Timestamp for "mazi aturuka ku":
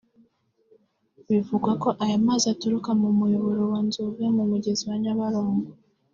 2.25-3.07